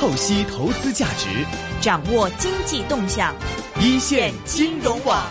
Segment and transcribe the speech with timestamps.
[0.00, 1.28] 透析投资价值，
[1.78, 3.36] 掌握经济动向，
[3.82, 5.22] 一线金融网。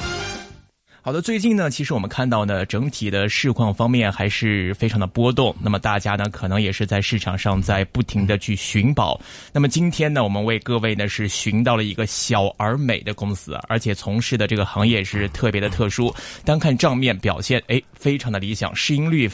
[1.01, 5.55] 好的，最近呢，其实我们看到呢，整体的市况方面还是非常的波动。
[5.59, 9.19] 那么大家呢，可能也是在市场上在不停的去寻宝。
[9.51, 16.13] 那么今天呢，我们为各位呢是寻到了一个小而美的公司，而且从事的这个行业是特别的特殊。
[16.45, 19.27] 单看账面表现，哎，非常的理想，市盈率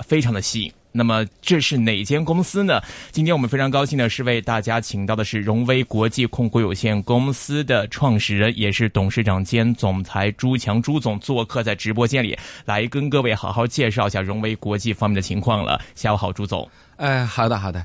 [0.00, 0.72] 非常的吸引。
[0.92, 2.80] 那么这是哪间公司呢？
[3.10, 15.80] 今天我们非常高兴的是为大家请到的是荣威国际控股有限公司的创始人，也是董事长兼总裁朱强朱总做客在直播间里，来跟各位好好介绍一下荣威国际方面的情况了。
[15.94, 16.68] 下午好，朱总。
[16.96, 17.84] 哎，好的好的，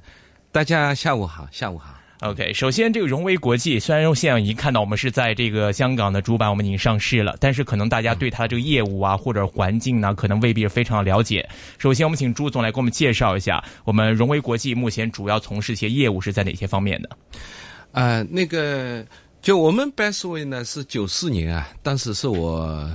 [0.51, 2.04] 大家下午好，下午好。
[2.25, 11.47] OK，首先这个荣威国际，虽然说现在已经看到我们是在这个香港的主板，我们已经上市了，但是可能大家对它这个业务啊或者环境呢，可能未必是非常了解。
[11.77, 17.09] 首先，我们请朱总来给我们介绍一下，我们荣威国际目前主要从事一些业务是在哪些方面的？
[17.91, 19.05] 呃，那个
[19.41, 22.89] 就我们 Bestway 呢是九四年啊，当时是我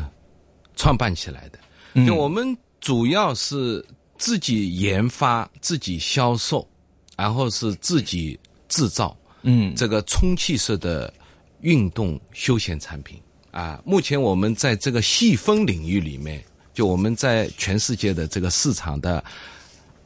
[0.75, 3.85] 创办起来的，就我们主要是
[4.19, 6.69] 自己研发、自己销售，
[7.17, 8.37] 然后是自己。
[8.73, 11.13] 制造，嗯，这个充气式的
[11.61, 16.43] 运动休闲产品啊，目前我们在这个细分领域里面，
[16.75, 19.23] 就我们在全世界的这个市场的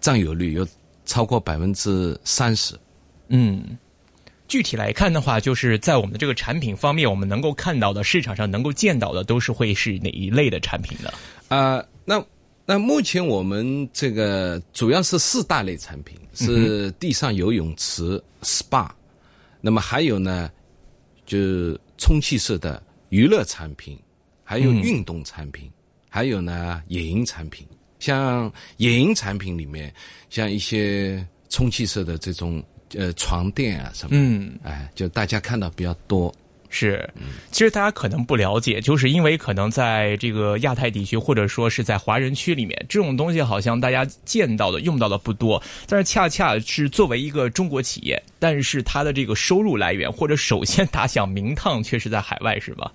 [0.00, 0.66] 占有率有
[1.04, 2.74] 超过百分之三十。
[3.28, 3.76] 嗯，
[4.48, 11.12] 具体来看的话，就是在我们的这个产品方面，我们能够看到的市场上能够见到的，都是会是哪一类的产品呢？
[11.48, 12.24] 啊，那。
[12.66, 18.88] 那目前我们这个主要是四大类产品，是地上游泳池、SPA，
[19.64, 20.50] 那么还有呢，
[21.24, 23.98] 就充气式的娱乐产品，
[24.42, 25.72] 还有运动产品，
[26.10, 27.66] 还有呢野营产品。
[27.98, 29.90] 像野营产品里面，
[30.28, 32.62] 像一些充气式的这种
[32.94, 36.30] 呃床垫啊什么，嗯，哎，就大家看到比较多。
[36.76, 37.08] 是，
[37.52, 45.62] 其实大家可能不了解，就是因为可能在这个亚太地区，或者说是在华人区里面，这种东西好像大家见到的、用到的不多。
[45.86, 52.90] 但是恰恰是作为一个中国企业，但是它的这个收入来源或者首先打响名堂却是在海外，是吧？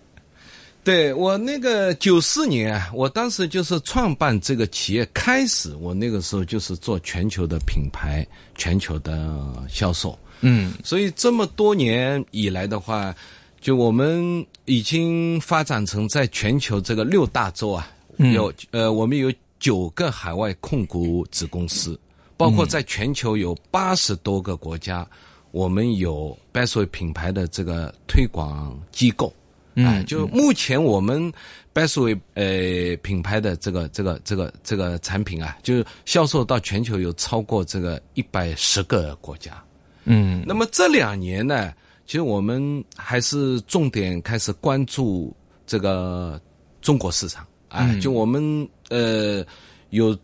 [0.83, 10.19] 对我那个九四年，我当时就是创办这个企业开始，我那个时候就是做全球的品牌、全球的销售。
[10.41, 13.15] 嗯，所以这么多年以来的话。
[13.59, 21.99] 就我们已经发展成在全球这个六大洲啊，有呃，我们有九个海外控股子公司，
[22.37, 25.05] 包括在全球有八十多个国家，
[25.51, 29.33] 我们有 Bestway 品牌的这个推广机构。
[29.75, 31.31] 嗯，就目前我们
[31.73, 39.61] Bestway 呃品牌的这个这个这个这个产品啊，就是销售到全球有超过这个一百十个国家。
[40.05, 41.73] 嗯，那么这两年呢？
[42.09, 45.31] 其实我们还是重点开始关注
[45.67, 46.41] 这个
[46.81, 47.45] 中国市场。
[47.67, 49.45] 啊，就我们呃
[49.91, 50.17] 有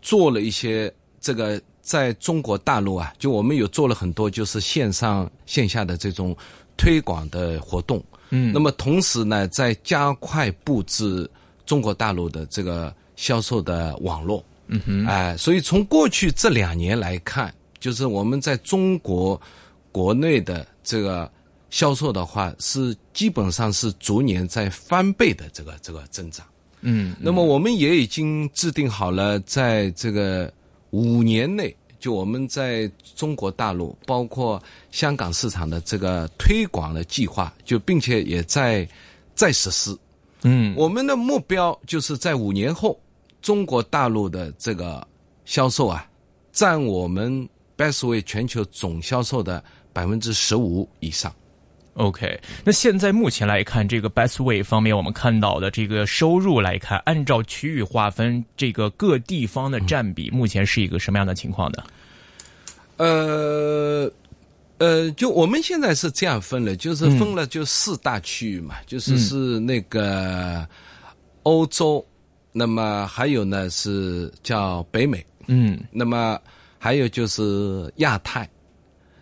[0.00, 6.36] 做了一些这个在中国大陆啊，就我们有做了很多就是线上线下的这种
[6.76, 11.28] 推广的活动，嗯，那么同时呢，在加快布置
[11.66, 19.40] 中国大陆的这个销售的网络，嗯哼，哎，所以从过去这两年来看，就是我们在中国
[19.90, 20.64] 国内的。
[20.84, 21.28] 这个
[21.70, 26.46] 销售的话是基本上是逐年在翻倍的这个这个增长，
[26.82, 30.52] 嗯，那么我们也已经制定好了，在这个
[30.90, 34.62] 五年内，就我们在中国大陆包括
[34.92, 38.88] 香港市场的这个推广的计划，就并且也在
[39.34, 39.98] 在实施，
[40.42, 42.96] 嗯，我们的目标就是在五年后，
[43.42, 45.04] 中国大陆的这个
[45.44, 46.08] 销售啊，
[46.52, 49.64] 占我们 Bestway 全球总销售的。
[49.94, 51.32] 百分之十五以上
[51.94, 52.38] ，OK。
[52.64, 61.84] 那现在目前来看，这个 Bestway 方面，我们看到的这个收入来看，按照区域划分，这个各地方的占比，目前是一个什么样的情况呢？
[62.96, 64.10] 呃
[64.78, 70.66] 呃，就我们现在是这样分了，就是分了就四大区域嘛，就是是那个
[71.44, 72.04] 欧洲，
[72.50, 76.36] 那么还有呢是叫北美，嗯，那么
[76.80, 78.50] 还有就是亚太，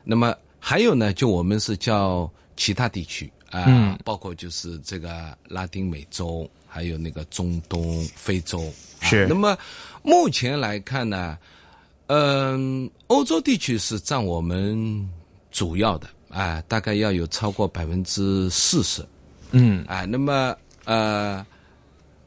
[0.02, 0.34] 那么。
[0.64, 8.72] 还有呢，就我们是叫其他地区啊，包括就是这个拉丁美洲，还有那个中东、非洲。
[9.00, 9.26] 是。
[9.26, 9.58] 那么
[10.04, 11.36] 目前来看呢，
[12.06, 15.10] 嗯，欧洲地区是占我们
[15.50, 19.04] 主要的啊，大概要有超过百分之四十。
[19.50, 19.84] 嗯。
[19.86, 21.44] 啊，那么呃，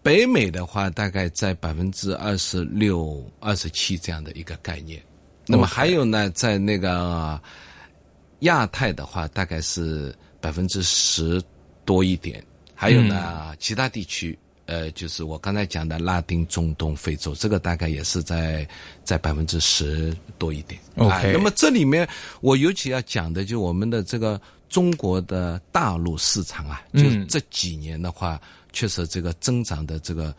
[0.03, 5.01] 北美的话，大概在百分之二十六、二十七这样的一个概念。
[5.47, 7.41] 那么还有呢，在那个。
[8.45, 11.39] 亚太的话大概是百分之十
[11.83, 12.44] 多一点，
[12.74, 18.68] 还有呢，其他地区，呃，就是我刚才讲的拉丁、中东、非洲，这个大概也是在
[19.03, 20.81] 在百分之十多一点。
[20.95, 22.07] OK 哎那么这里面
[22.42, 28.41] 我尤其要讲的，就我们的这个中国的大陆市场啊，就嗯这几年的话，
[28.74, 30.36] 确实这个增长的这个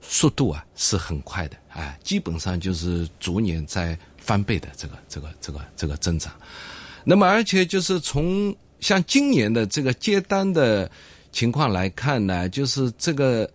[0.00, 6.32] 速度啊是很快的，啊，基本上就是逐年在翻倍的这个这个这个这个增长。
[7.08, 10.90] 那么而且就是从像今年的这个接单的
[11.30, 13.48] 情况来看呢，就是这个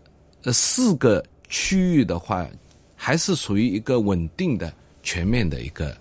[0.44, 2.48] 呃四个区域的话，
[2.96, 5.94] 还是属于一个稳定的、全面的一个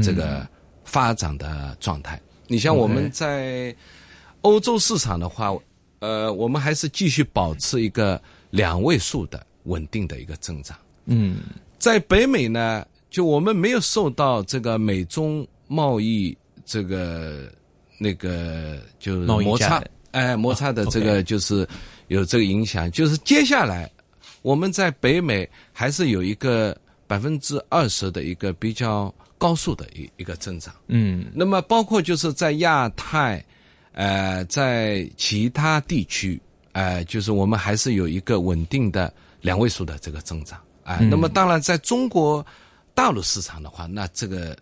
[0.00, 0.46] 这个
[0.84, 2.20] 发展的状态。
[2.46, 3.74] 你像我们在
[4.42, 5.52] 欧洲市场的话，
[5.98, 10.78] 呃，我们还是继续保持一个两位数的稳定的一个增长。
[11.06, 11.38] 嗯
[11.78, 16.36] 在北美呢，就我们没有受到这个美中贸易
[16.66, 17.50] 这个
[17.96, 21.66] 那个就是摩擦，哎，摩擦的啊这个就是
[22.08, 22.90] 有这个影响。
[22.90, 23.90] 就是接下来
[24.42, 26.76] 我们在北美还是有一个
[27.06, 30.74] 百分之二十的一个比较高速的一一个增长。
[30.88, 33.42] 嗯那么包括就是在亚太，
[33.92, 36.40] 呃，在其他地区，
[36.72, 42.44] 呃，就是我们还是有一个稳定的两位数的这个增长，啊、那么当然在中国
[42.94, 44.56] 大陆市场的话，那这个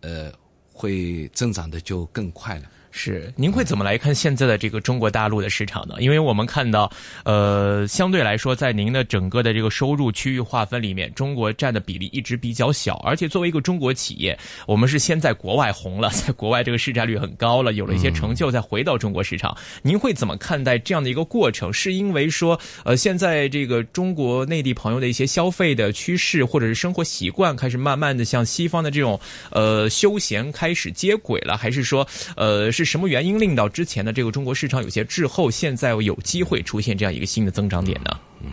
[0.00, 0.32] 呃
[0.80, 2.64] 会增长的就更快了。
[2.92, 5.94] 是，您会怎么来看现在的这个中国大陆的市场呢？
[6.00, 6.90] 因为我们看到，
[7.24, 19.56] 呃，相对来说，在您的整个的这个收入区域划分里面，中国占的比例一直比较小，而且作为一个中国企业，我们是先在国外红了， 在国外这个市占率很高了，有了一些成就，再回到中国市场。
[19.82, 21.72] 您会怎么看待这样的一个过程？
[21.72, 29.18] 是因为说，呃，现在这个中国内地朋友的一些消费的趋势或者是生活习惯开始慢慢的向西方的这种
[29.50, 32.06] 呃休闲开始接轨了，还是说，
[32.36, 38.18] 呃，是什么原因令到之前的这个中国市场有些滞后，现在有机会出现这样一个新的增长点呢？
[38.42, 38.52] 嗯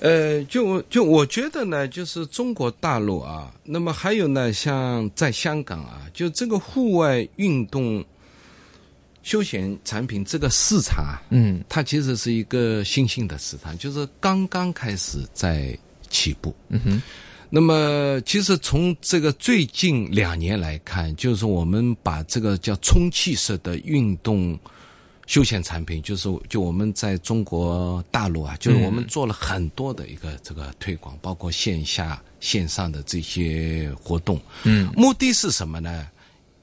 [0.00, 8.04] 呃，就就我觉得呢，就是中国大陆啊，那么还有呢，像在香港啊，就这个户外运动
[9.22, 15.76] 休闲产品这个市场啊，嗯它其实是一个新兴的市场，就是刚刚开始在
[16.10, 16.54] 起步。
[16.68, 17.02] 嗯哼，
[17.56, 24.58] 那么，其实从这个最近两年来看，就是我们把这个叫充气式的运动
[25.28, 34.40] 休闲产品，就是就我们在中国大陆啊，就是我们做了很多的一个这个推广，包括线下、线上的这些活动。
[34.64, 36.08] 嗯目的是什么呢？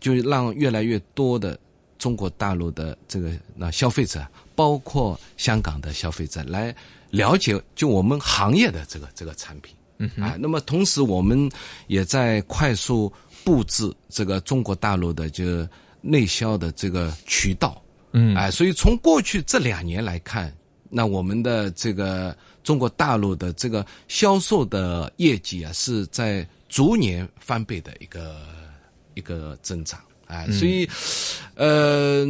[0.02, 1.58] 就让越来越多的
[1.98, 6.76] 中国大陆的这个那消费者，包括香港的消费者来
[7.12, 9.74] 了解就我们行业的这个这个产品。
[10.15, 11.50] 嗯啊，那么同时我们
[11.88, 13.12] 也在快速
[13.44, 15.45] 布置这个中国大陆的就
[16.01, 17.81] 内销的这个渠道。
[18.13, 20.53] 嗯哎，所以从过去这两年来看，
[20.89, 28.36] 那我们的这个中国大陆的这个销售的业绩啊，是在逐年翻倍的一个
[29.13, 30.00] 一个增长。
[30.27, 30.88] 哎，所以，
[31.56, 32.25] 呃，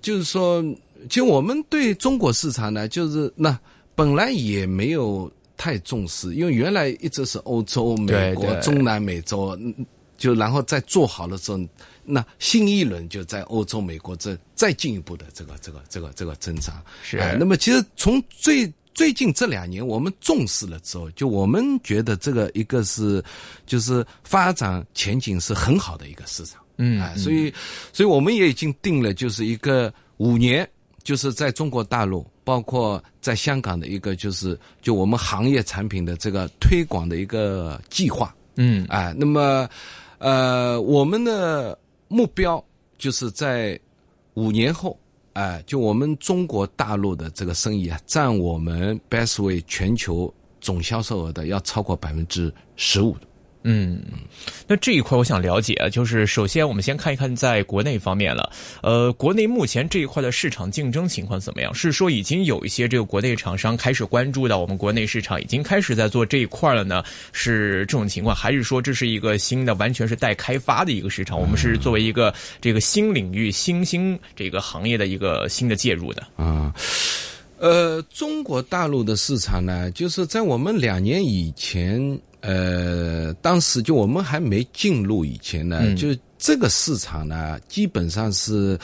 [0.00, 0.62] 就是说，
[1.08, 3.56] 其实我们对中国市场呢，就是那
[3.94, 9.84] 本来也没有太重视，因为原来一直是欧洲、美国、中南美洲，嗯
[10.16, 11.60] 就然后再做好了之后，
[12.02, 16.82] 那新一轮就在欧洲、美国这再进一步的这个这个这个这个增长。
[17.02, 23.22] 是哎那么其实从最最近这两年，我们重视了之后，就我们觉得这个一个是
[23.64, 26.60] 就是发展前景是很好的一个市场。
[26.78, 27.52] 嗯哎，所以，
[27.92, 30.68] 所以我们也已经定了，就是一个五年，
[31.04, 38.34] 就是在中国大陆，包括在香港的一个，就是就我们行业产品的这个推广的一个计划。
[38.56, 39.68] 嗯哎，那么，
[40.16, 41.78] 呃，我们的
[42.08, 42.64] 目标
[42.96, 43.78] 就是在
[44.32, 44.98] 五年后，
[45.34, 53.14] 哎、就我们中国大陆的这个生意啊，占我们 Bestway 全球总销售额的要超过百分之十五。
[53.70, 54.00] 嗯，
[54.66, 58.50] 那这一块我想了解啊，就是首先我们先看一看在国内方面了。
[58.82, 61.74] 呃，国内目前这一块的市场竞争情况怎么样？
[61.74, 67.04] 是说已经有一些这个国内厂商开始关注到我们国内市场，已经开始在做这一块了呢？
[67.32, 71.38] 是这种情况，还是说这是一个新的、完全是待开发的一个市场？
[71.38, 72.32] 我们是作为一个
[72.62, 76.26] 这个新领域、新兴这个行业的一个新的介入的。
[76.36, 76.72] 啊，
[77.58, 85.96] 呃，中国大陆的市场呢，就是在我们两年以前，呃，当时就我们还没进入以前呢，嗯。
[85.96, 88.78] 就这个市场呢，基本上是。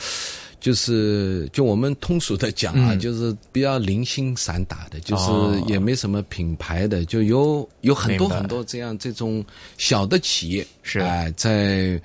[0.60, 2.98] 就是就我们通俗的讲啊，嗯。
[2.98, 9.44] 就是比较零星散打的，就是哦也没什么品牌的，就有有很多很多这样这种
[9.76, 11.00] 小的企业是。
[11.00, 12.00] 哎、在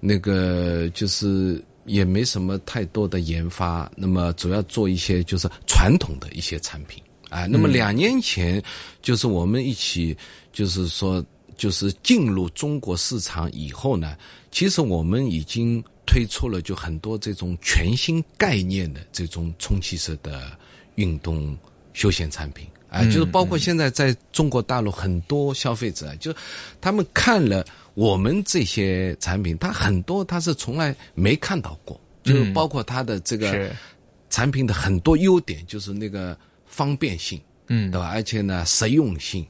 [0.00, 7.46] 那个就是也没什么太多的研发，那么主要做一些就是传统的一些产品啊。
[7.46, 8.62] 那么两年前，
[9.02, 10.16] 就是我们一起，
[10.52, 11.24] 就是说，
[11.56, 14.16] 就是进入中国市场以后呢，
[14.50, 20.56] 其实我们已经推出了就很多这种全新概念的这种充气式的
[20.94, 21.56] 运动
[21.92, 22.66] 休闲产品。
[22.90, 26.34] 啊，就是包括现在在中国大陆很多消费者，就
[26.80, 27.62] 他们看了
[27.98, 33.68] 我们这些产品，它很多它是从来没看到过，就包括它的这个
[34.30, 38.08] 产品的很多优点，就是那个方便性，嗯，对吧？
[38.10, 39.44] 而且呢，实用性，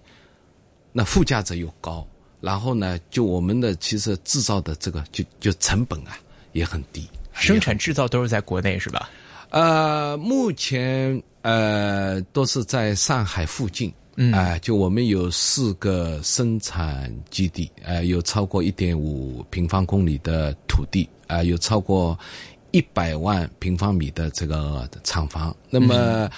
[0.92, 2.08] 那附加值又高，
[2.40, 6.18] 然后呢，就我们的其实制造的这个就就成本啊
[6.52, 9.10] 也很低，生产制造都是在国内是吧？
[9.50, 11.22] 呃，目前。
[11.42, 13.90] 呃，都是在上海附近，
[14.32, 22.18] 啊，就我们有四个生产基地，呃，有超过一点五平方公里的土地，啊，有超过
[22.72, 25.54] 一百万平方米的这个厂房。
[25.70, 26.28] 那么，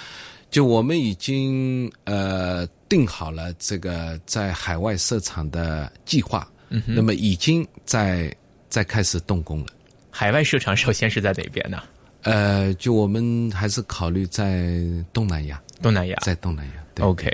[0.51, 6.47] 就我们已经呃定好了这个在海外设厂的计划，
[6.85, 8.31] 那么已经在
[8.69, 9.67] 在开始动工了。
[10.11, 11.81] 海外设厂首先是在哪边呢？
[12.21, 14.69] 呃，就我们还是考虑在
[15.11, 16.73] 东南亚，东南亚，在东南亚。
[16.99, 17.29] OK，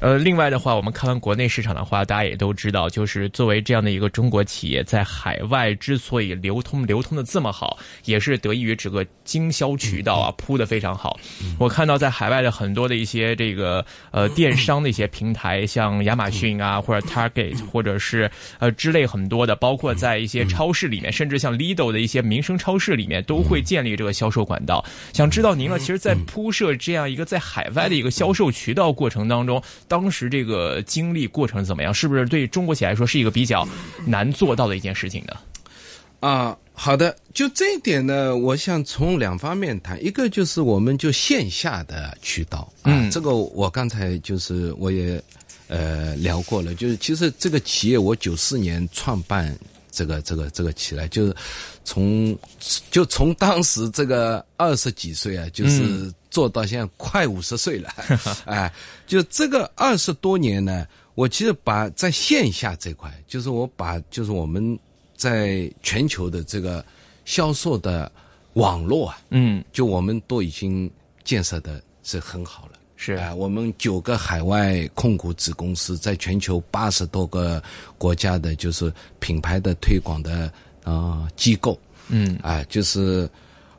[0.00, 11.18] 呃，另外的话，我们看完国内市场的话，大家也都知道，就是作为这样的一个中国企业，在海外之所以流通流通的这么好，也是得益于整个经销渠道啊铺的非常好。
[11.58, 24.84] 我看到在海外的很多的一些这个呃电商的一些平台，像亚马逊啊，或者 Target，或者是呃之类很多的，包括在一些超市里面，甚至像 Lidl 的一些民生超市里面，都会建立这个销售管道。
[25.12, 29.06] 想知道您呢，其实，在铺设这样一个在海外的一个销售渠道过。
[29.08, 31.94] 程当中，当时这个经历过程怎么样？
[31.94, 33.66] 是不是对中国企业来说是一个比较
[34.04, 35.34] 难做到的一件事情呢？
[36.20, 40.04] 啊，好的，就这一点呢，我想从两方面谈。
[40.04, 45.22] 一个就是我们就线下的渠道，嗯，这个我刚才就是我也
[45.68, 49.56] 呃聊过了，就是其实这个企业我九四年创办。
[49.92, 51.34] 这个这个这个起来，就是
[51.82, 52.36] 从
[52.90, 57.88] 就从当时这个二十几岁啊，就是做到现在快五十岁了，
[58.44, 58.70] 哎，
[59.06, 64.78] 就这个二十多年呢，我其实把在线下这块，就是我把就是我们
[65.16, 66.84] 在全球的这个
[67.24, 68.12] 销售的
[68.52, 70.90] 网络啊，嗯，就我们都已经
[71.24, 72.72] 建设的是很好了。
[72.96, 73.14] 是。
[73.14, 77.62] 啊，我们九个海外控股子公司，在全球八十多个
[77.96, 80.52] 国家的，就是品牌的推广的
[80.84, 83.26] 啊机构，嗯，啊，就是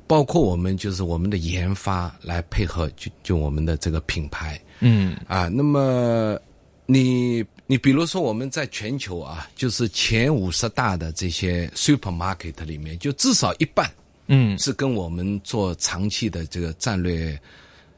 [0.08, 6.40] 包括我们就是我们的研发来配合，就就我们的这个品牌，嗯，啊，那么
[6.86, 13.92] 你你比如说我们在全球啊，就是前五十大的这些 supermarket 里面，就至少一半，
[14.28, 17.40] 嗯，是跟我们做长期的这个战略。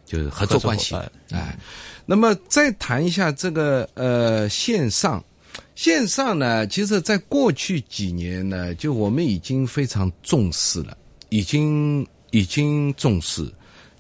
[0.06, 0.96] 就是合作关系，
[1.30, 1.56] 哎，
[2.04, 5.24] 那么再谈一下这个呃线上，
[5.75, 10.98] 线上呢，其实在过去几年呢，就我们已经非常重视了，
[11.29, 13.50] 已经已经重视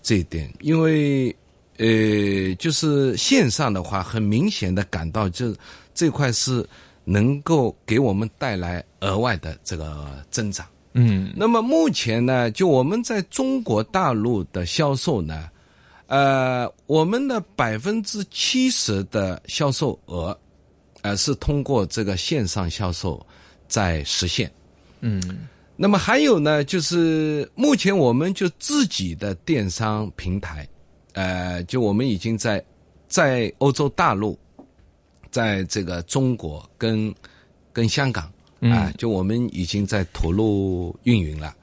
[0.01, 1.35] 这一点，因为
[1.77, 5.55] 呃，就是线上的话，很明显的感到这
[5.93, 6.67] 这块是
[7.03, 15.49] 能够给我们带来额外的这个增长，嗯，那么目前呢，就我们在中国大陆的销售呢。
[16.07, 20.35] 呃，我们的百分之七十的销售额，
[21.03, 23.23] 呃，是通过这个线上销售
[23.67, 24.51] 在实现。
[25.01, 25.47] 嗯，
[25.81, 30.67] 那么还有呢，就是目前我们就自己的电商平台，
[31.13, 32.61] 呃，就我们已经在
[33.07, 34.37] 在欧洲大陆，
[35.31, 37.15] 在这个中国跟
[37.71, 41.55] 跟香港啊，就我们已经在投入运营了。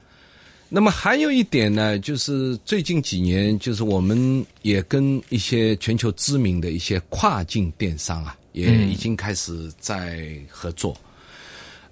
[0.67, 10.97] 那么还有一点呢，就是最近几年，就是我们也跟一些全球知名的一些跨境电商啊，也已经开始在合作。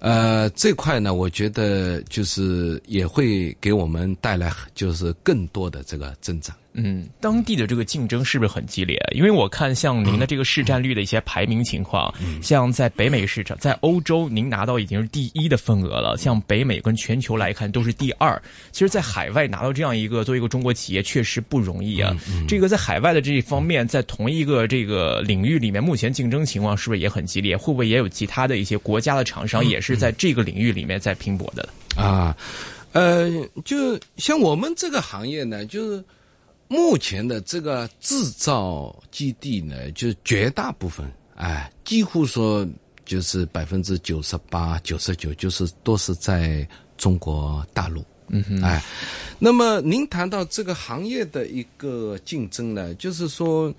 [0.06, 6.54] 呃，这块呢，我觉得就是也会给我们带来就是更多的这个增长。
[6.78, 8.98] 嗯，当地的这个竞争是不是很激烈？
[9.12, 16.16] 因为我看像您的这个市占率的一些排名情况，像在北美市场，在欧洲您拿到已经是第一的份额了。
[16.18, 18.40] 像北美跟全球来看都是第二。
[18.72, 22.14] 其实，在海外拿到这样一个作为一个中国企业确实不容易啊。
[22.46, 27.56] 这个在海外的这一方面，在同一个这个领域里面，目前竞争情况是不是也很激烈？
[27.56, 31.66] 会不会也有其他的一些国家的厂商也是在这个领域里面在拼搏的？
[31.96, 32.36] 啊，
[32.92, 33.30] 呃，
[33.64, 36.04] 就像我们这个行业呢，就是。
[36.68, 42.66] 目前的这个制造基地呢，就绝大部分，哎，几乎说
[43.04, 48.04] 就是百分之九十八、九十九，就是都是在中国大陆。
[48.28, 48.82] 嗯哼，哎，
[49.38, 53.72] 那么您谈到这个行业的一个竞争呢，就是说，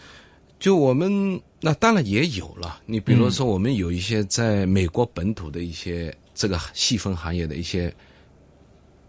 [0.58, 2.80] 就我们那当然也有了。
[2.86, 7.94] 你比如说，我们有一些在美国本土的一些这个细分行业的一些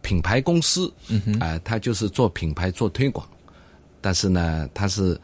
[0.02, 3.24] 品牌公司，嗯哼，啊、它就是做品牌做推广，
[4.00, 5.18] 但是呢，它是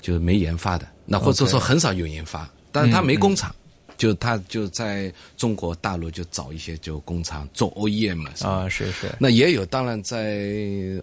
[0.00, 3.54] 就是没研发的，那或者说很少有研发，但是它没工厂。
[3.96, 10.48] 就他就在中国大陆就找一些就工厂做 OEM 嘛，啊，是是，那也有，当然在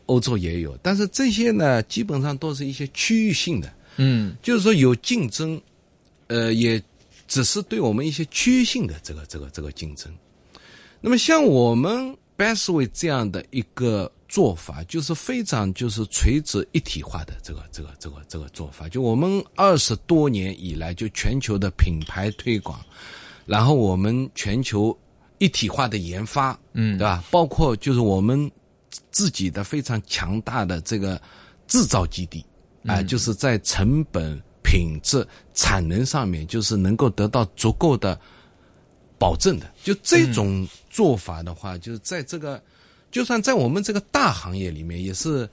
[0.07, 4.36] 欧洲也有，但是这些呢，基本上都是一些区域性的，嗯。
[4.41, 5.62] 就是说有竞争，
[6.25, 6.81] 呃，也
[7.27, 10.12] 只是对我们一些区域性的这个这个这个竞争。
[11.00, 18.89] 那么像我们 Bestway 这样的一个做法，就是非常就是垂直一体化的这个这个这个这个做法。
[18.89, 22.79] 就我们二十多年以来，就全球的品牌推广，
[23.46, 24.98] 然后我们全球
[25.38, 27.24] 一体化的研发，嗯对吧？
[27.31, 28.51] 包括就是我们
[29.12, 31.22] 自己的非常强大的这个
[31.67, 32.46] 制造基地
[32.86, 38.17] 啊、就是在成本、品质、产能上面，就是能够得到足够的
[39.19, 39.69] 保证的。
[39.84, 42.63] 就这种做法的话，就是在这个，
[43.12, 45.50] 就算在我们这个大行业里面，也是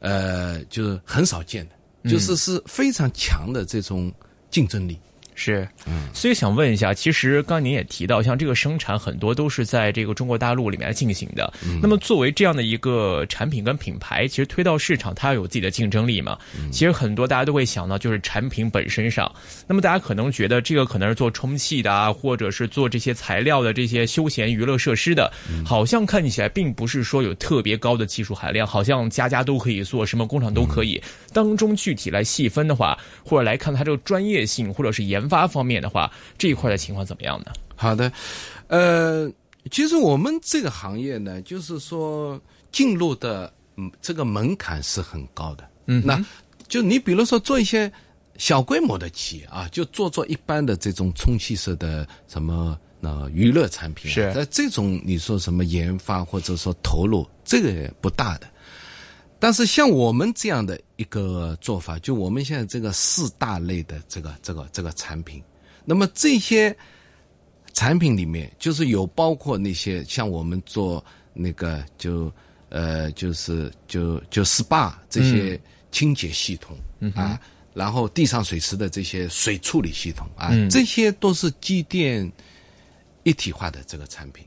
[0.00, 4.12] 呃，就是很少见的，就是是非常强的这种
[4.50, 4.98] 竞争力。
[5.34, 5.68] 是，
[6.12, 11.52] 所以想问一下，其实刚刚您也提到，像这个生产很多都是在这个中国大陆里面进行的。
[11.82, 16.38] 那么作为这样的一个产品跟品牌，其实推到市场，它要有自己的竞争力嘛。
[16.70, 19.30] 其实很多大家都会想到，就是产品本身上。
[19.66, 25.32] 那么大家可能觉得这个可能是做充气的啊，或者是做这些材料的这些休闲娱乐设施的，
[25.64, 31.02] 好像看起来并不是说有特别高的技术含量，好像家家都可以做，什么工厂都可以。
[31.32, 37.52] 当中具体来细分的话，或者来看它这个专业性或者是研发方面的话，这一块的情况怎么样呢？
[37.76, 38.10] 好的，
[38.68, 39.30] 呃，
[39.70, 42.40] 其实我们这个行业呢，就是说
[42.70, 45.68] 进入的嗯这个门槛是很高的。
[45.86, 46.24] 嗯那
[46.68, 47.92] 就你比如说做一些
[48.38, 58.46] 小规模的企业啊，就做做一般的这种充气式的什么那娱乐产品、啊，是那这种你说什么研发或者说投入，这个也不大的。
[59.44, 65.42] 但是像我们这样的一个做法，就我们现在这个四大类的这个这个这个产品，
[65.84, 66.74] 那么这些
[67.74, 71.04] 产品里面，就是有包括那些像我们做
[71.34, 72.32] 那个就
[72.70, 75.60] 呃就是就就 SPA 这些
[75.92, 76.74] 清洁系统、
[77.14, 77.38] 啊，
[77.74, 80.70] 然后地上水池的这些水处理系统啊，嗯。
[80.70, 82.32] 这些都是机电
[83.24, 84.42] 一体化的这个产品。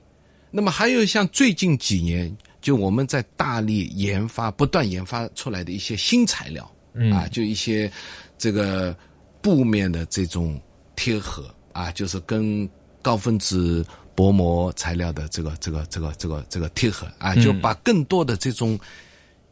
[0.49, 2.35] 那么还有像最近几年，
[2.67, 7.09] 就我们在大力研发、不断研发出来的一些新材料，嗯。
[7.13, 7.89] 啊，就一些
[8.37, 8.93] 这个
[9.41, 10.61] 布面的这种
[10.93, 12.69] 贴合啊，就是跟
[13.01, 18.77] 高分子薄膜材料的这个这个这个这个这个贴合啊，就把更多的这种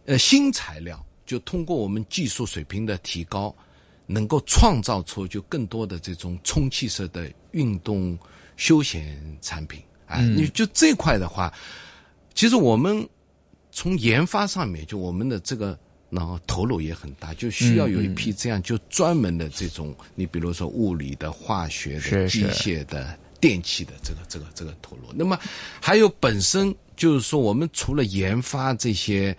[0.05, 3.55] 呃新材料，就通过我们技术水平的提高，
[4.07, 8.19] 能够创造出就更多的这种充气式的运动
[8.57, 11.53] 休闲产品啊，你就这块的话，
[12.35, 13.07] 其实我们
[13.71, 15.75] 从研发上面，就我们的这个。
[16.11, 25.11] 然后投入也很大，就需要有一批这样就专门的这种，你比如说物理的、化学的、机械的、电气的这个这个这个投入。
[25.13, 25.37] 那么
[25.81, 29.35] 还有本身就是说，我们除了研发这些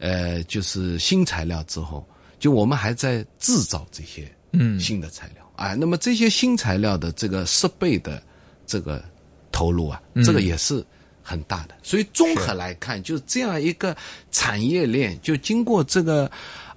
[0.00, 2.06] 呃就是新材料之后，
[2.38, 5.74] 就我们还在制造这些嗯新的材料啊。
[5.74, 8.22] 那么这些新材料的这个设备的
[8.66, 9.02] 这个
[9.50, 10.84] 投入啊，这个也是
[11.28, 11.74] 很大的。
[11.82, 13.96] 所以综合来看，就这样一个
[14.30, 16.30] 产业链，就经过这个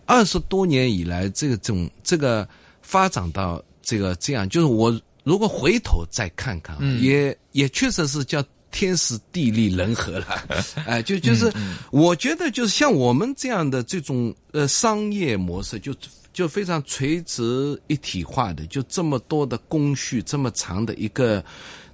[0.05, 2.47] 二十多年以来，这个种这个
[2.81, 8.43] 发展到这个这样，就是我如果回头再看看啊，也也确实是叫。
[8.73, 10.47] 天时地利人和了，
[10.87, 11.51] 哎， 就就是，
[11.91, 15.93] 我觉得就是像我们这样的这种呃商业模式，就
[16.31, 21.43] 就非常垂直一体化的，就这么多的工序，这么长的一个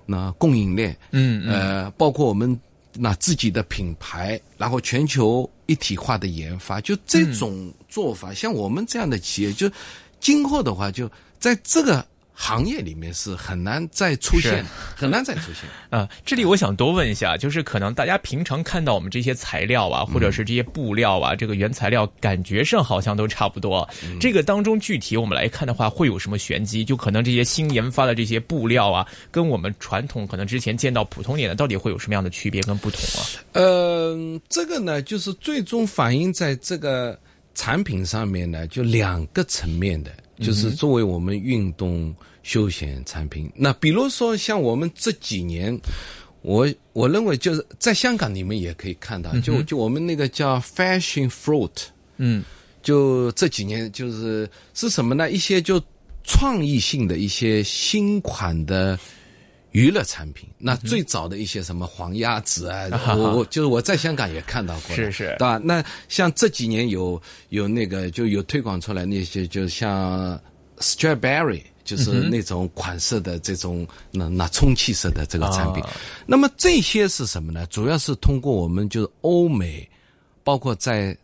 [0.07, 1.53] 那供应链，嗯嗯。
[1.53, 2.59] 呃，包括我们
[2.93, 9.69] 那自己的品牌，然后全球一体化的研发，就这种做法，像我们这样的企业，就
[10.19, 12.03] 今后的话，就在这个
[12.39, 14.63] 行业里面是很难再出现，
[14.95, 15.67] 很难再出现。
[15.89, 23.89] 啊，这里我想多问一下，就是可能大家平常看到我们这些材料啊，或者是这些布料啊，这个原材料感觉上好像都差不多。
[24.19, 26.85] 这个当中具体我们来看的话，会有什么玄机？
[26.85, 33.25] 就可能这些新研发的这些布料啊，跟我们传统可能之前见到普通点的，到底会有什么样的区别跟不同啊？
[33.53, 34.15] 呃，
[34.47, 37.19] 这个呢，就是最终反映在这个
[37.55, 43.51] 产品上面呢，就两个层面的，就是作为我们运动休闲产品。
[43.55, 45.77] 那比如说像我们这几年，
[46.41, 51.71] 我我认为就是在香港，你们也可以看到，就就我们那个叫 Fashion Fruit，
[52.17, 52.43] 嗯，
[52.81, 55.29] 就这几年就是是什么呢？
[55.31, 55.81] 一些就
[56.23, 58.97] 创意性的一些新款的
[59.77, 60.49] 娱乐产品。
[60.57, 65.59] 那最早的一些什么黄鸭子啊， 我我就是我在香港也看到过，是是，对吧？
[65.63, 70.39] 那像这几年有有那个就有推广出来那些，就像
[70.79, 71.61] Strawberry。
[71.87, 75.81] 就是那种款式的这种那那充气式的这个产品，
[76.25, 77.65] 那么这些是什么呢？
[77.67, 79.89] 主要是通过我们就是欧美，
[80.43, 81.17] 包括在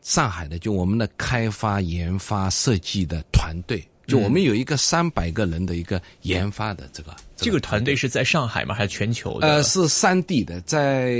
[0.00, 8.74] 上海的，就我们的开发、研发、设计的团队，就我们有一个三百个人的一个研发的这个这个团队是在上海吗？
[8.74, 9.48] 还是全球的？
[9.48, 11.14] 呃，是三地的，在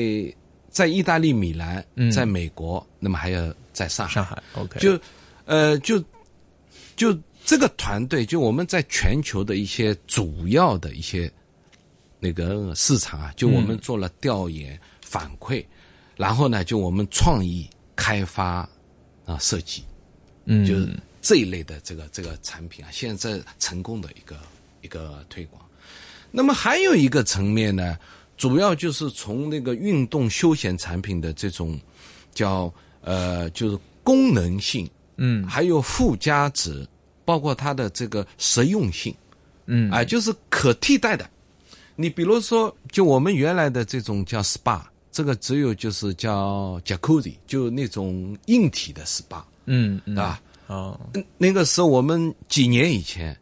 [0.70, 4.14] 在意大利米兰，在美国，那么还有在上海。
[4.14, 4.98] 上海，OK，就
[5.44, 6.02] 呃就
[6.96, 7.16] 就。
[7.48, 11.30] 这个团队就我们在全球的一些主要的一些
[12.18, 15.64] 那个市场啊，就我们做了调研反馈，
[16.16, 18.68] 然后呢，就我们创意开发
[19.24, 19.84] 啊设计，
[20.46, 20.88] 嗯，就是
[21.26, 24.36] 这一类的这个这个产品啊，现在成功的一个
[24.80, 25.60] 一个推广。
[26.30, 27.98] 那么还有一个层面呢，
[28.36, 31.76] 主要就是从那个运动休闲产品的这种
[32.32, 36.86] 叫呃，就是功能性，嗯，还有附加值。
[37.24, 39.12] 包括它的这个实用性，
[39.64, 41.28] 嗯，啊，就是可替代的。
[41.96, 50.40] 你比如说，就我们原来的这种叫 SPA，这个只有就是叫 Jacuzzi，就那种硬体的 SPA，嗯，对吧？
[50.66, 50.98] 哦，
[51.38, 53.36] 那个时候我们几年以前，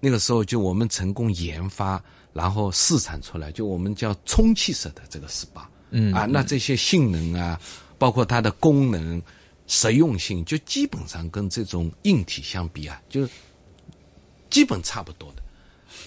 [0.00, 2.02] 那个时候就我们成功研发，
[2.32, 7.60] 然后试产出来，就我们叫充气式的这个 SPA，嗯，啊，那这些性能啊，
[7.98, 9.22] 包括它的功能。
[9.72, 13.24] 实用性就基本上跟这种硬体相比啊，就
[14.50, 15.42] 基本差不多的。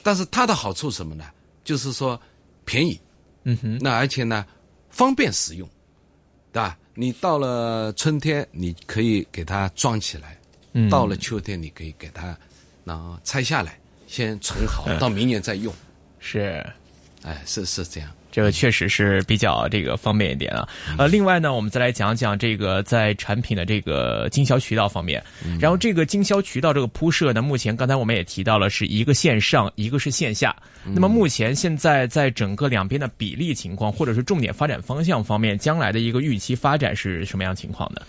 [0.04, 1.24] 但是它的好处什么呢？
[1.64, 2.22] 就是说
[2.66, 3.00] 便宜，
[3.44, 4.46] 嗯哼，那而且呢
[4.90, 5.66] 方便使用，
[6.52, 6.78] 对吧？
[6.94, 10.38] 你到了春天你可以给它装起来，
[10.74, 12.38] 嗯，到了秋天你可以给它
[12.84, 15.74] 那拆下来，先存好，到明年再用。
[16.20, 16.66] 是，
[17.24, 18.10] 哎，是是这样。
[18.32, 25.24] 这个确实是比较这个方便一点啊，呃，另外呢，我们再来讲讲这个在产品的这个经销渠道方面。
[25.60, 30.56] 然后这个经销渠道这个铺设呢，目前刚才我们也提到了，是一个线上，一个是线下。
[30.84, 38.02] 那么目前现在在整个两边的比例情况，或者是重点发展方向方面，将来的一个预期发展是什么样情况呢？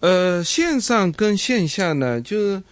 [0.00, 2.62] 呃，线上跟线下呢，就是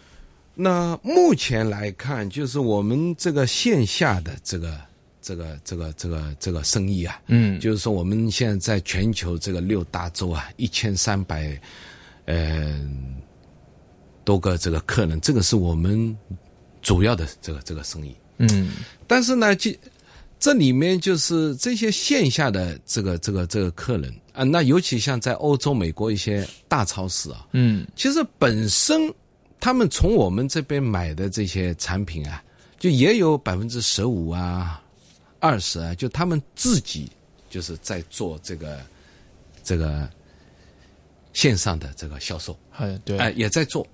[0.54, 4.76] 那目前来看，就是我们这个线下的这个。
[5.20, 11.60] 这个这个这个这个生意啊，嗯，就是说我们现在在全球这个六大洲啊，一千三百，
[12.24, 12.80] 呃，
[14.24, 16.16] 多个这个客人，这个是我们
[16.80, 18.70] 主要的这个这个生意，嗯，
[19.06, 19.54] 但是呢，
[20.40, 29.12] 这这里面就是这些线下的这个这个这个客人啊，那尤其像在欧洲、美国一些大超市啊，嗯，其实本身
[29.60, 32.42] 他们从我们这边买的这些产品啊，
[32.78, 34.82] 就也有百分之十五啊。
[35.40, 37.08] 二十啊，就他们自己
[37.48, 38.80] 就是在做这个
[39.62, 40.10] 这个
[41.32, 43.86] 线上的这个销售，哎，对，哎，也在做，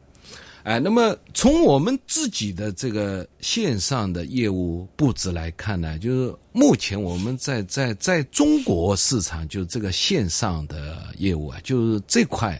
[0.65, 12.59] 哎，那么从我们自己的这个线上的业务布置来看呢，就是目前我们在在在中国市场，就这个线上的业务啊，就是这块，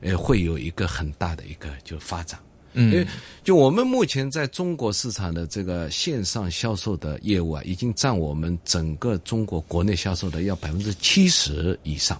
[0.00, 2.40] 呃，会有一个很大的一个就发展。
[2.72, 3.06] 嗯，因为
[3.44, 12.18] 就我们目前在中国市场的这个线上销售的业务啊，已经占我们整个中国国内销售的要百分之七十以上。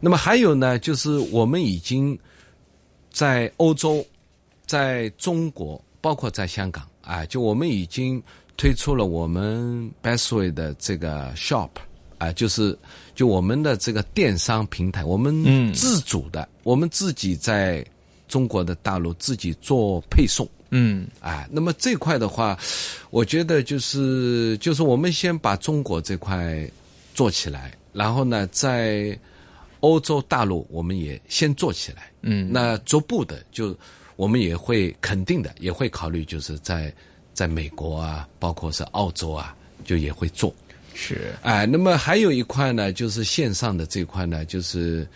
[0.00, 2.18] 那么还有呢，就是我们已经
[3.10, 4.04] 在欧洲、
[4.66, 8.22] 在中国，包括在香港啊，就我们已经
[8.56, 11.70] 推出了我们 Bestway 的这个 Shop
[12.18, 12.78] 啊，就是
[13.14, 17.84] 就我们的这个电商平台，我们自主的，我们自己在。
[18.26, 22.58] 中国的大陆自己做配送，嗯，啊，那么这块的话，
[23.10, 26.68] 我觉得就是就是我们先把中国这块
[27.14, 29.16] 做起来，然后呢，在
[29.80, 33.76] 欧洲大陆我们也先做起来，嗯，那逐步的就
[34.16, 36.92] 我们也会肯定的也会考虑，就是在
[37.32, 40.54] 在美国啊，包括是澳洲啊，就也会做，
[40.94, 45.06] 是，哎，那么还有一块呢，就是线上的这块呢，就是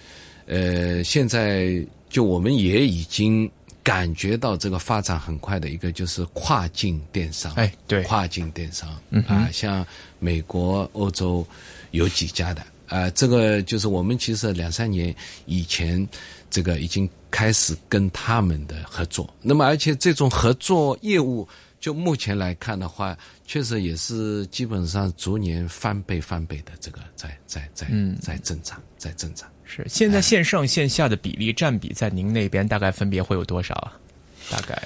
[0.47, 1.87] 呃，现在。
[2.11, 3.47] 就我们也已经
[3.83, 8.89] 感觉到这个发展很快的一个就是跨境电商，哎，对，跨境电商，
[9.27, 9.87] 啊，像
[10.19, 11.47] 美国、欧洲
[11.91, 16.09] 有几家的，啊，这个就是我们其实两三年以前
[16.49, 21.47] 这个已经开始跟他们的合作，那么而且这种合作业务
[21.81, 27.87] 就目前来看的话，确实也是基本上逐年翻倍翻倍的这个在在在
[28.21, 29.49] 在增长，在增长。
[29.65, 33.93] 是现在线上线下的比例占比在您那边大概分别会有多少啊？
[34.51, 34.83] 大概？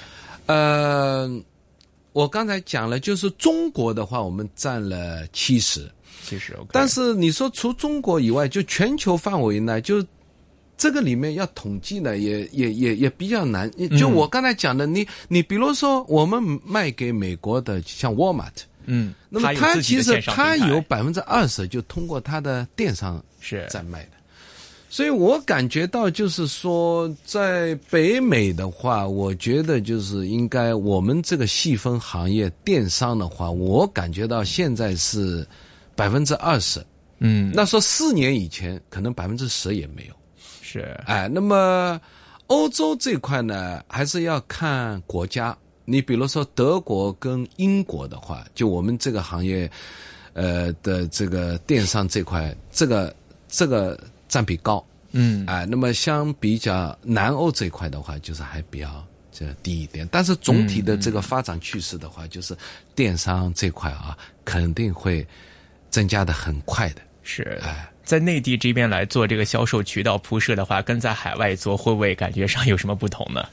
[0.47, 1.41] 呃，
[2.11, 5.89] 我刚才讲了，就是中国的话，我们占了七十，
[6.21, 6.53] 七十。
[6.73, 10.05] 但是你说除中国以外，就全球范围呢，就
[10.83, 13.71] 这个里面要统计呢，也也也也比较难。
[13.97, 18.51] 就我刚才讲的，你你比如说，我们卖给美国的像 Walmart，
[18.83, 24.09] 嗯，那么它其实它有百百分之二十就通过它的电商是在卖的。
[24.89, 35.47] 所以我感觉到，就是说，在北美的话，我觉得就是应该我们这个细分行业电商的话，我感觉到现在是
[35.95, 36.85] 百分之二十。
[37.19, 40.13] 嗯，那说四年以前可能百分之十也没有。
[40.73, 42.01] 是，哎，那么
[42.47, 45.55] 欧洲这块呢，还是要看国家。
[45.85, 49.69] 你比如说德国跟英国的话，就我们这个行业，
[50.33, 53.15] 呃的这个电商这块，这个
[53.47, 53.99] 这个。
[54.29, 60.09] 占比高，嗯，哎，那么相比较南欧这一块的话，就是还比较这低一点。
[60.11, 62.57] 但是总体的这个发展趋势的话，就是
[62.95, 65.23] 电商这块啊，肯定会
[65.91, 67.01] 增加的很快的。
[67.21, 73.45] 是，哎，在内地这边来做这个销售渠道铺设的话，跟在海外做会不会感觉上有什么不同呢？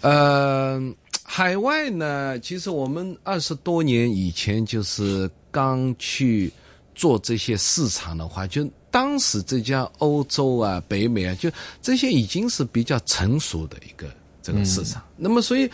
[0.00, 0.80] 呃，
[1.22, 6.52] 海外呢，其实我们二十多年以前就是刚去
[6.94, 8.68] 做这些市场的话，就。
[8.92, 14.06] 当时这家欧洲啊、北美啊，就这些已经是比较成熟的一个
[14.42, 15.02] 这个市场。
[15.16, 15.66] 那么，所以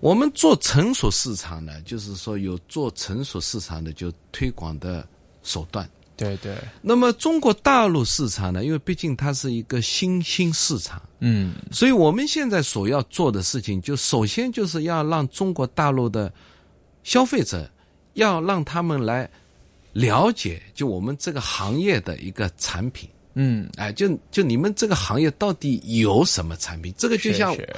[0.00, 5.06] 我们做成熟市场呢，就是说有做成熟市场的就推广的
[5.42, 5.86] 手段。
[6.16, 6.56] 对对。
[6.80, 16.32] 那么中国大陆市场呢，因为毕竟它是一个新兴市场，嗯，所以我们现在所要做的事情，就首先就是要让中国大陆的
[17.02, 17.70] 消费者，
[18.14, 19.28] 要让他们来。
[19.94, 26.92] 了解就我们这个行业的一个产品，嗯，哎，就就你们这个行业到底有什么产品？
[26.98, 27.68] 这个就像，是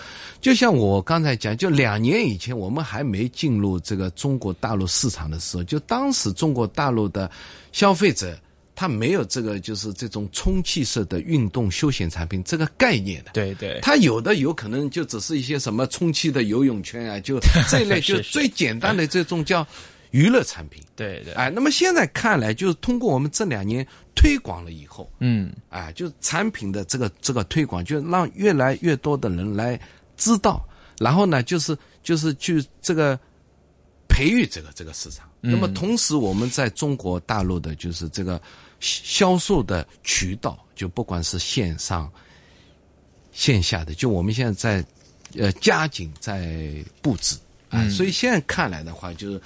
[0.40, 7.30] 就像我刚才讲，就两年以前我们还没进入这个中国大陆市场的时候，就当时中国大陆的
[7.72, 8.36] 消费者
[8.74, 17.38] 他没有这个就是这种充气式的运动休闲产品这个概念的，对对，他有的有可能就只是一些什么充气的游泳圈啊，就
[17.70, 19.66] 这一类就最简单的这种叫。
[20.14, 29.76] 娱乐产品，对对，哎，那么现在看来，就是通过我们这两年推广了以后，嗯，哎，就是产品的这个这个推广，就让越来越多的人来
[30.16, 30.64] 知道，
[31.00, 33.18] 然后呢，就是就是去这个
[34.08, 35.28] 培育这个这个市场。
[35.40, 38.40] 那么同时，我们在中国大陆的就是这个
[38.78, 42.08] 销售的渠道，就不管是线上、
[43.32, 44.88] 线下的，就我们现在在
[45.42, 46.72] 呃加紧在
[47.02, 47.36] 布置。
[47.68, 49.42] 啊，所以现在看来的话，就是。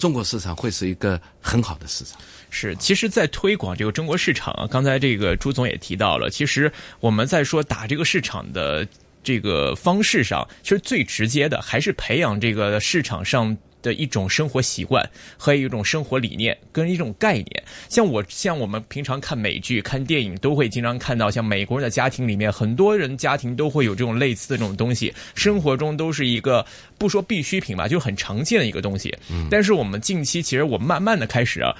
[0.00, 2.18] 中国市场会是一个很好的市场。
[2.50, 8.84] 是，其实，在推广这个中国市场，刚才这个朱总也提到了，其实我们在说打这个市场的
[9.22, 13.56] 这个方式上，其实最直接的还是培养这个市场上。
[13.82, 26.64] 的一种生活习惯和一种生活理念跟一种概念，像我像我们平常看美剧、看电影，都会经常看到，像美国人的家庭里面，很多人家庭都会有这种类似的这种东西，生活中都是一个
[26.98, 29.16] 不说必需品吧，就很常见的一个东西。
[29.50, 31.74] 但是我们近期其实我慢慢的开始啊。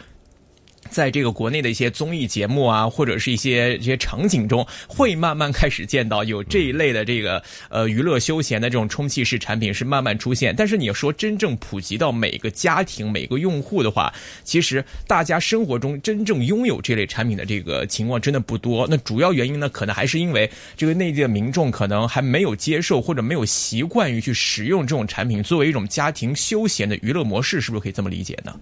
[0.91, 10.55] 在这个国内的一些综艺节目啊，或者是一些一些场景中，会慢慢开始见到有这一类的这个呃娱乐休闲的这种充气式产品是慢慢出现。
[10.57, 14.13] 但是你说真正普及到每个家庭、每个用户的话，
[14.45, 18.87] 其实大家生活中真正拥有这类产品的这个情况真的不多。
[18.91, 28.55] 那主要原因呢，可能还是因为这个内地的民众可能还没有接受或者没有习惯于去使用这种产品作为一种家庭休闲的娱乐模式，是不是可以这么理解呢？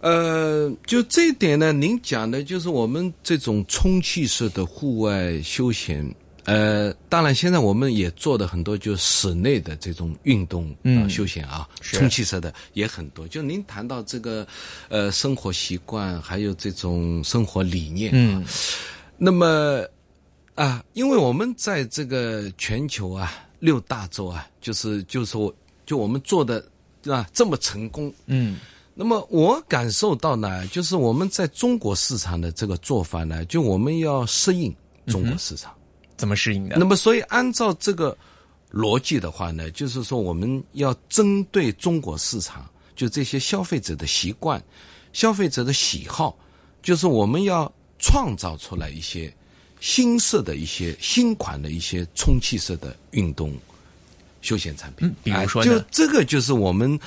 [0.00, 6.14] 呃，就这一点呢，您讲的就是我们这种充气式的户外休闲。
[6.44, 13.28] 呃，当然现在我们也做的很多，就室内的这种运动啊休闲啊，充气式的也很多。
[13.28, 14.46] 就您谈到这个，
[14.88, 18.42] 呃，生活习惯还有这种生活理念，嗯，
[19.18, 19.84] 那么
[20.54, 26.64] 啊，因为我们在这个全球啊六大洲啊，就是就是说，就我们做的
[27.04, 28.58] 啊这么成功，嗯。
[29.00, 34.74] 那么我感受到呢，就是我们在中国市场的这个做法呢，就我们要适应
[35.06, 35.72] 中国市场，
[36.16, 36.76] 怎么适应的？
[36.76, 38.18] 那么所以按照这个
[38.72, 44.60] 逻辑的话呢，就是说我们要针对中国市场，就这些消费者的习惯、
[45.12, 46.36] 消费者的喜好，
[46.82, 49.32] 就是我们要创造出来一些
[49.78, 53.54] 新式的一些新款的一些充气式的运动
[54.40, 55.06] 休闲产品。
[55.06, 56.98] 嗯比如说就这个就是我们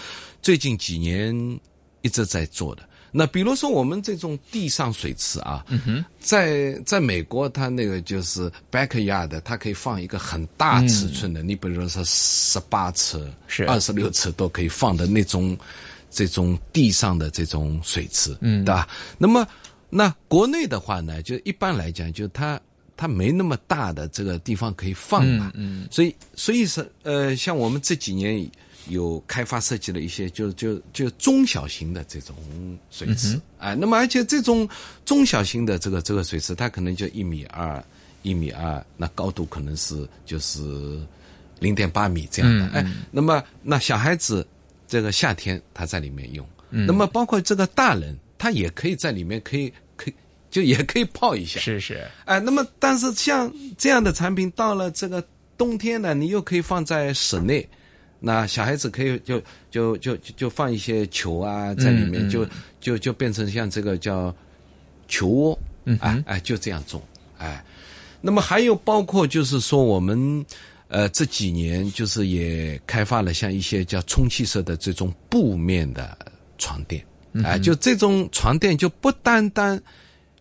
[0.42, 1.60] 最近几年
[2.02, 2.84] 一直在做的。
[3.14, 13.20] 那比如说我们这种地上水池啊，嗯在在美国，它那个就是 backyard，它可以放一个很大尺寸的，你比如说十八尺、
[13.68, 15.58] 二十六尺都可以放的那种
[16.10, 18.88] 这种地上的这种水池，嗯，对吧？
[19.18, 19.46] 那么
[19.90, 22.58] 那国内的话呢，就一般来讲，就它
[22.96, 28.50] 它没那么大的这个地方可以放嘛，嗯，所以所以是呃，像我们这几年
[28.88, 32.36] 有开发设计了一些就就就中小型的这种
[32.90, 34.68] 水池，啊，那么而且这种
[35.06, 37.84] 中小型的这个这个水池，它可能就一米二、
[38.24, 41.00] 一米二，那高度可能是就是
[41.60, 44.46] 零点八米这样的，哎，那么那小孩子
[44.88, 50.14] 这个夏天他在里面用，那么包括这个大人，他也可以在里面可以可以
[50.50, 55.24] 就也可以泡一下，是是，哎，那么但是像这样的产品到了这个
[55.58, 57.68] 冬天呢，你又可以放在室内，
[58.22, 62.48] 那小孩子可以就就就就就放一些球啊在里面，就
[62.80, 64.34] 就就变成像这个叫
[65.10, 65.60] 球窝，
[66.00, 67.02] 哎哎就这样种，
[67.38, 67.62] 哎，
[68.22, 70.46] 那么还有包括就是说我们。
[70.94, 76.18] 呃，这几年就是也开发了像一些叫充气式的这种布面的
[76.58, 77.02] 床垫，
[77.46, 79.82] 哎、就这种床垫就不单单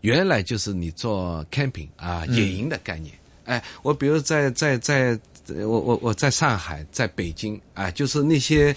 [0.00, 3.14] 原来就是你做 camping 啊野营的概念。
[3.44, 5.20] 哎，我比如在在在，呃
[5.56, 8.74] 我我我在上海，在北京啊，就是那些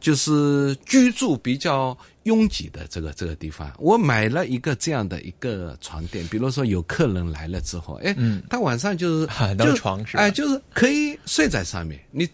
[0.00, 8.14] 就是居住比较拥挤的这个这个地方，我买了一个这样的一个床垫，比如说有客人来了之后，哎，
[8.48, 12.28] 他晚上就是 就床是吧哎，就是可以睡在上面，你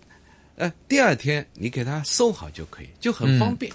[0.56, 3.72] 呃第二天你给他收好就可以，就很方便。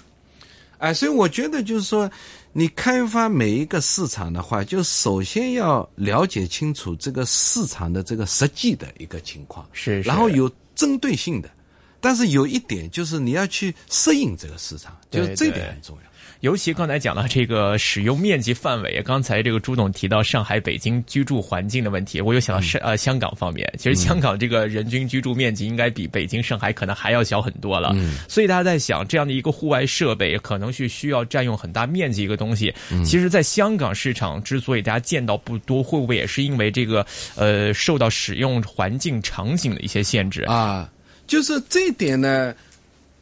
[0.78, 2.10] 哎，所以我觉得就是说，
[2.52, 11.50] 你开发每一个市场的话，就首先要了解清楚这个市场的这个实际的一个情况，是是然后有针对性的。
[11.98, 16.02] 但是有一点就是你要去适应这个市场，就是这点很重要。
[16.40, 23.72] 尤其刚才讲到这个使用面积范围，刚才这个朱总提到上海、北京居住环境的问题，我又想到是、呃香港方面。
[23.78, 27.94] 其实香港这个人均居住面积应该比北京、上海可能还要小很多了。
[28.28, 32.72] 所以大家在想，这样的一个户外设备可能是需要占用很大面积一个东西。
[33.04, 40.42] 其实，在香港市场之所以大家见到不多，会不会也是因为这个呃受到使用环境场景的一些限制？
[40.42, 40.90] 啊，
[41.26, 42.54] 就是这一点呢，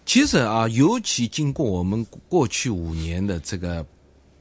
[0.06, 3.84] 其实啊，尤其经过我们过去五年的这个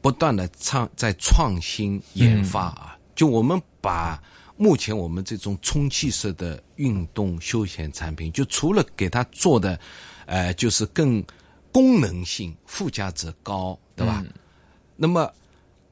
[0.02, 4.22] 不断的创在创新研发啊，就我们把
[4.58, 9.80] 目前我们这种充气式的运动休闲产品，就除了给它做的，
[10.26, 11.24] 呃，就是更
[11.72, 14.24] 功能性、附加值高，对吧？
[14.96, 15.32] 那么。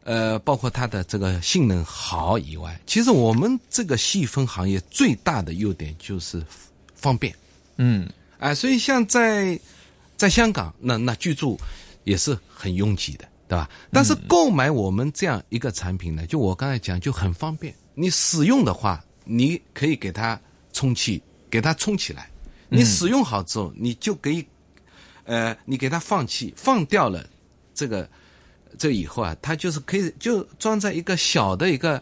[0.03, 6.43] 呃，包括它的这个性能好以外，其实我们这个细分行业最大的优点就是
[6.95, 7.31] 方便。
[7.77, 8.09] 嗯，
[8.41, 9.57] 啊，所以像在
[10.17, 11.59] 在香港，那那居住
[12.05, 13.69] 也是很拥挤的，对吧？
[13.91, 17.71] 但是购买我们这样一个产品呢，就我刚才讲就很方便。
[17.93, 20.39] 你使用的话，你可以给它
[20.73, 22.31] 充气，给它充起来。
[22.67, 24.43] 你使用好之后，你就可以，
[25.25, 27.23] 呃，你给它放气，放掉了
[27.75, 28.09] 这个
[28.75, 32.01] 这以后啊，它就是可以就装在一个小的一个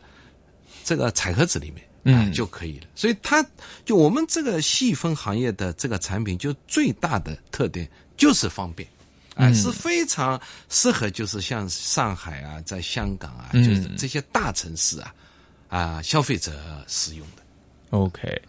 [0.85, 1.83] 这个彩盒子里面。
[2.13, 2.87] 啊、嗯就可以了。
[2.95, 3.45] 所以它
[3.85, 8.87] 就我们这个细分行业的这个产品，就最大的特点就是方便，
[9.35, 15.13] 啊、是非常适合就是像上海啊，在香港啊，就是这些大城市啊，
[15.67, 16.53] 啊消费者
[16.87, 17.38] 使用的。
[17.91, 18.39] OK，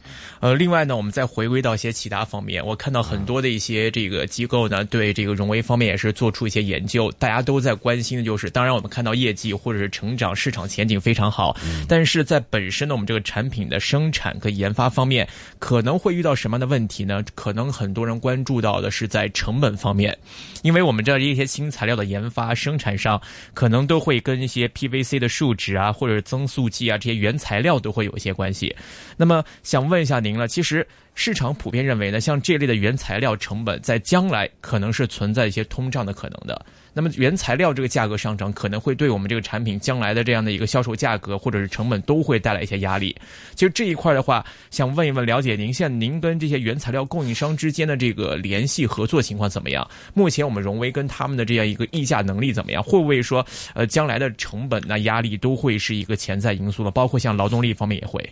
[0.41, 11.57] 呃，另外呢，我们再回归到一些其他方面，我看到很多的一些这个机构呢，对这个荣威方面也是做出一些研究，大家都在关心的就是，当然我们看到业绩或者是成长市场前景非常好，
[11.89, 15.27] 但是在本身呢我们这个产品的生产跟研发方面，
[15.59, 17.25] 可能会遇到什么样的问题呢？
[17.35, 20.15] 可能很多人关注到的是在成本方面，
[20.61, 23.19] 因为我们知道一些新材料的研发生产上，
[23.55, 28.77] 可能都会跟一些 PVC 的树脂啊，或者是增速剂啊这些原材料都会有一些关系。
[29.17, 36.67] 那么那么想问一下您了，其实市场普遍认为呢，像这类的原材料成本在将来可能是存在一些通胀的可能的。
[36.93, 43.15] 那么原材料这个价格上涨，可能会对我们这个产品将来的这样的一个销售价格或者是成本都会带来一些压力。
[43.55, 49.89] 其实这一块的话，想问一问，了解您现在您跟这些原材料供应商之间的这个联系合作情况怎么样？
[50.13, 52.83] 目前我们荣威跟他们的这样一个议价能力怎么样？
[52.83, 56.91] 会不会说，呃，将来的成本那压力都会是一个潜在因素了？
[56.91, 58.29] 包括像劳动力方面也会。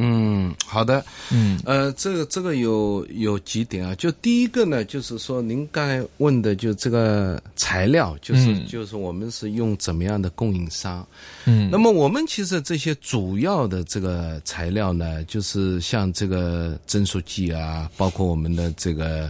[0.00, 1.58] 嗯，好的，嗯。
[1.64, 8.64] 呃，这个这个有有几点啊，就第一个呢，就是说您刚才问的，就这个材料，就是、嗯。
[8.68, 11.04] 就是我们是用怎么样的供应商？
[11.46, 11.68] 嗯。
[11.68, 19.28] 那么我们其实这些主要的这个材料呢，就是像这个增速剂啊，包括我们的这个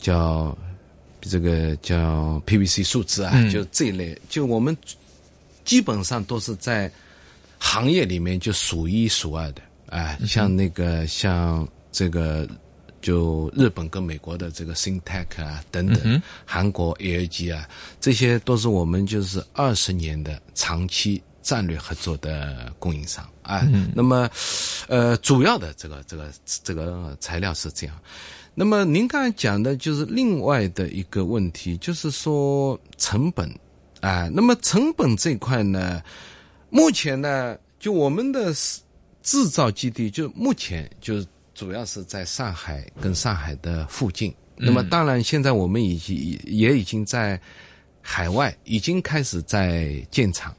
[0.00, 0.56] 叫
[1.20, 3.48] 这个叫 PVC 树脂啊，嗯。
[3.48, 4.76] 就这一类，就我们
[5.64, 6.90] 基本上都是在
[7.56, 9.62] 行业里面就数一数二的。
[9.88, 12.48] 哎，像那个像这个。
[13.00, 17.66] 就日本跟美国的这个 SynTech 啊等等，韩国 ALG 啊，
[18.00, 23.64] 这些都是我们就是二十年的长期战略合作的供应商啊。
[23.94, 24.28] 那么，
[24.88, 27.96] 呃，主要的这个这个这个材料是这样。
[28.52, 33.48] 那么您刚才讲的就是另外的一个问题，就是说成本
[34.00, 34.28] 啊。
[34.34, 36.02] 那么成本这块呢，
[36.68, 38.52] 目前呢，就我们的
[39.28, 41.22] 制造基地，就目前就
[41.54, 44.34] 主要是在上海跟上海的附近。
[44.56, 46.16] 那么当然，现在我们已经
[46.46, 47.38] 也已经在
[48.00, 50.54] 海外已经开始在建厂。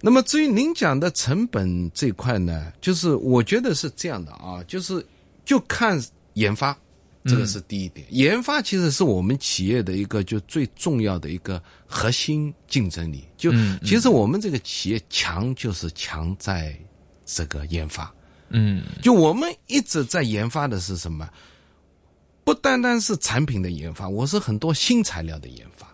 [0.00, 5.04] 那么至于您讲的成本这块呢，就是我觉得是这样的啊，就是
[5.44, 6.02] 就看
[6.34, 6.76] 研发，
[7.24, 8.04] 这个是第一点。
[8.10, 13.24] 研发其实是我们企业的一个就最重要的一个核心竞争力。
[13.36, 13.52] 就
[13.84, 16.76] 其实我们这个企业强就是强在
[17.28, 18.12] 这个研发。
[18.48, 21.28] 嗯，就我们一直在研发的是什么？
[22.44, 25.86] 不单单是产品的研发，我是很多新材料的研发。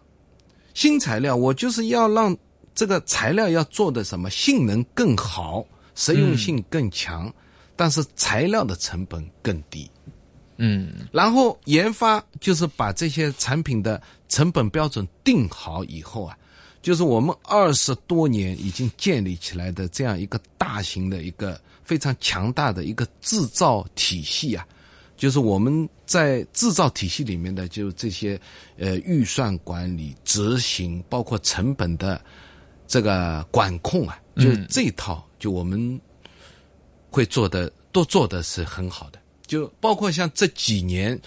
[0.73, 2.37] 新材料，我就是要让
[2.75, 5.67] 这个材料要做的什么性能更好，
[5.97, 7.33] 实用性更强，
[7.75, 9.91] 但是材料的成本更低。
[10.59, 16.39] 嗯，然后研发就是把这些产品的成本标准定好以后啊，
[16.85, 24.67] 就是我们二十多年已经建立起来的这样一个大型的一个非常强大的一个制造体系啊，
[25.17, 28.39] 就是我们在制造体系里面的就这些
[28.77, 32.23] 呃预算管理、执行，包括成本的
[32.87, 35.99] 这个管控啊，就这一套，就我们
[37.09, 39.19] 会做的都做的是很好的。
[39.47, 41.19] 就包括像这几年，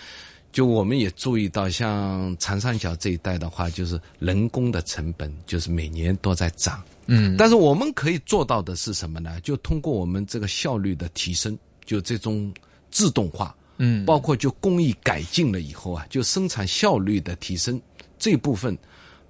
[0.58, 6.84] 就我们也注意到，像长三角这一带的话，就是人工的成本就是每年都在涨。
[7.06, 9.40] 嗯，但是我们可以做到的是什么呢？
[9.42, 11.56] 就通过我们这个效率的提升，
[11.86, 12.52] 就这种
[12.90, 17.80] 自动化，嗯，包括就工艺改进了以后啊，就生产效率的提升
[18.18, 18.76] 这部分，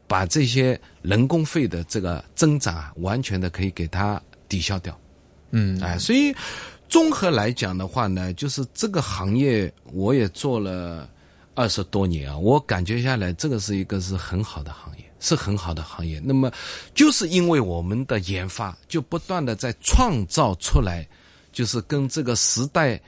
[0.08, 4.98] 把这些人工费的这个增长啊，完全的可以给它抵消掉。
[5.52, 6.34] 嗯，哎，所以
[6.88, 11.10] 综合来讲的话呢，就是这个行业我也做了
[11.58, 16.22] 二十多年啊，我感觉下来这个是一个是很好的行业，是很好的行业。
[16.24, 16.52] 那么
[16.94, 21.08] 就是因为我们的研发就不断的在创造出来，
[21.52, 23.02] 就是跟这个时代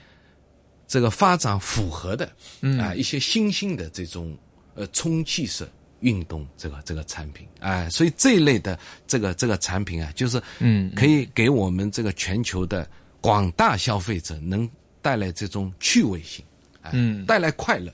[0.88, 2.28] 这个发展符合的，
[2.62, 4.36] 嗯啊、一些新兴的这种
[4.74, 5.70] 呃充气式。
[6.02, 12.90] 运动这个这个产品，哎，所以这一类的这个这个产品啊，就是嗯可以给我们这个全球的
[13.20, 14.66] 广大消费者能
[15.02, 16.42] 带来这种趣味性，
[16.84, 17.92] 哎、嗯带来快乐。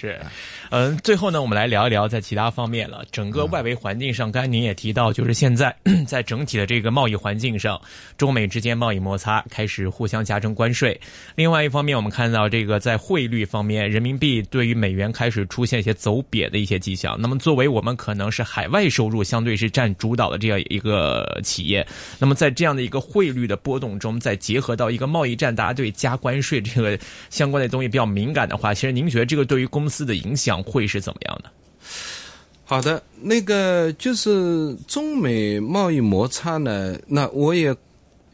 [0.00, 0.16] 是，
[0.70, 3.04] 嗯，最后呢，我们来聊一聊在其他方面了。
[3.10, 5.74] 整个外围环境上，刚才您也提到，就是现在
[6.06, 7.80] 在整体的这个贸易环境上，
[8.16, 11.00] 中美之间贸易摩擦开始互相加征关税。
[11.34, 17.20] 另外一方面，我们看到这个在汇率方面，人民币对于美元开始出现一些走贬的一些迹象。
[17.20, 21.84] 那么，作为我们可能是海外收入相对是占主导的这样一个企业，
[22.20, 26.96] 那么在这样的一个汇率的波动中，再结合到一个贸易战，大家对加关税这个
[27.30, 31.50] 相关的东西比较敏感的话，其实您觉得这个对于公司的影响会是怎么样的？
[32.64, 37.74] 好的，那个就是中美贸易摩擦呢，那我也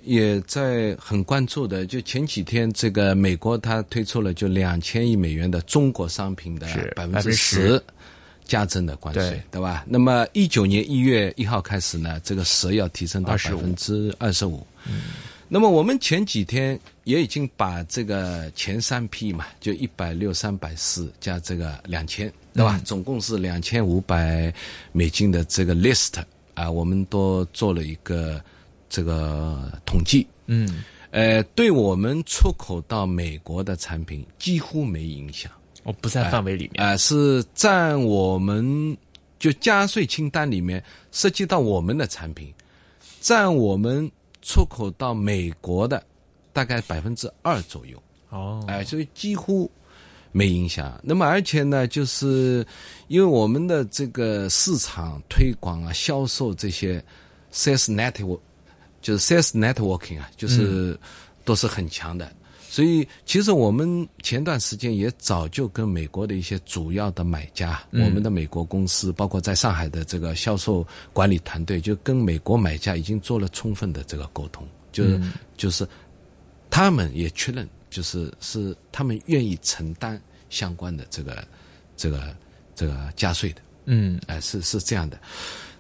[0.03, 1.87] 也在很关注的。
[1.87, 7.81] 就前几天，这个美国它推出了就两千亿美元的中国商品的百分之十
[8.45, 9.85] 加征的关税，对对吧？
[9.87, 14.67] 那么一九年一月一号开始呢，这个十要提升到百分之二十五。
[15.55, 22.77] 那么我们前几天也已经把这个前三批嘛，就一百六、三百四加这个两千，对吧？
[22.85, 24.53] 总共是两千五百
[24.91, 26.21] 美金的这个 list
[26.55, 28.43] 啊，我们都做了一个
[28.91, 30.27] 这个统计。
[30.47, 30.83] 嗯，
[31.13, 35.53] 呃，对我们出口到美国的产品几乎没影响。
[35.85, 36.85] 哦不在范围里面。
[36.85, 38.97] 啊、是占我们
[39.39, 40.83] 就加税清单里面
[41.13, 42.53] 涉及到我们的产品，
[43.21, 44.11] 占我们
[44.45, 46.01] 出口到美国的
[46.53, 49.69] 大概百分之二左右，哦，哎、所以几乎
[50.31, 51.01] 没影响。
[51.03, 52.65] 那么而且呢，就是
[53.09, 57.03] 因为我们的这个市场推广啊、销售这些
[57.53, 58.41] sales network，
[59.01, 60.99] 就是 sales networking 啊，就是
[61.45, 62.31] 都是很强的。
[62.75, 75.21] 所以，其实我们前段时间也早就跟美国的一些主要的买家，我们的美国公司，包括在上海的这个销售管理团队，就跟美国买家已经做了充分的这个沟通，就是
[75.57, 75.87] 就是
[76.69, 80.21] 他们也确认，就是是他们愿意承担
[80.51, 81.47] 相关的这个
[81.97, 82.35] 这个
[82.75, 83.63] 这个加税的。
[83.85, 85.17] 嗯，哎，是是这样的。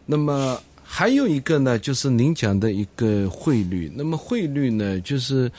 [0.07, 3.92] 那么还有一个呢，就是您讲的一个汇率。
[3.97, 5.51] 那么汇率呢，就是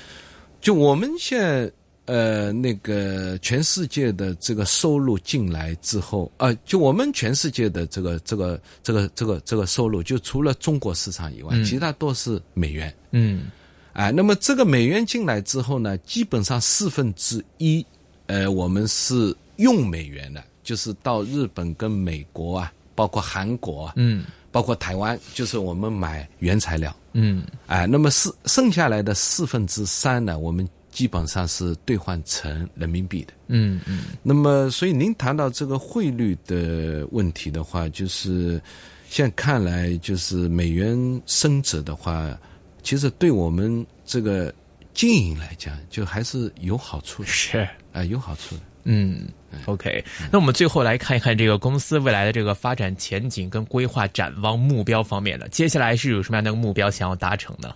[0.65, 1.71] 就我们现在
[2.05, 12.91] 呃那个全世界的这个收入进来之后，啊，就我们全世界的这个这个这个这个这个收入，就除了中国市场以外，其他都是美元。
[13.11, 13.45] 嗯，
[13.93, 17.85] 哎，那么这个美元进来之后呢，基本上四分之一，
[18.25, 20.43] 呃，我们是用美元的。
[20.63, 24.25] 就是到日本跟美国啊，包括韩国啊，嗯，
[24.55, 34.05] 包括台湾，就是我们买原材料，嗯，哎，那么四剩下来的四分之三呢，我们基本上是兑换成人民币的，嗯嗯。
[34.23, 38.61] 那么，所以您谈到这个汇率的问题的话，就是
[39.09, 42.39] 现在看来，就是美元升值的话，
[42.81, 44.55] 其实对我们这个
[44.93, 47.67] 经营来讲，就还是有好处的，是。
[47.91, 48.61] 啊，有好处的。
[48.85, 49.27] 嗯
[49.65, 57.75] ，OK，那我们最后来看一看这个公司未来的这个发展前景跟规划展望目标方面的，接下来是有什么样的目标想要达成呢？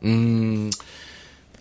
[0.00, 0.72] 嗯，